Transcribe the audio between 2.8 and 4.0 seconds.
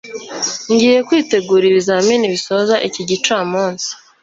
iki gicamunsi